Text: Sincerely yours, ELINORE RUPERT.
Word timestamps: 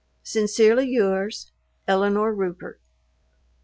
Sincerely 0.23 0.87
yours, 0.89 1.51
ELINORE 1.87 2.33
RUPERT. 2.33 2.81